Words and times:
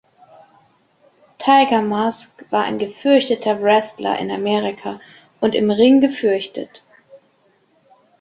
Tiger 1.37 1.83
Mask 1.83 2.45
war 2.49 2.63
ein 2.63 2.79
gefürchteter 2.79 3.61
Wrestler 3.61 4.17
in 4.17 4.31
Amerika 4.31 4.99
und 5.41 5.53
im 5.53 5.69
Ring 5.69 6.01
gefürchtet. 6.01 6.81